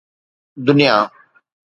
[0.67, 0.97] دنيا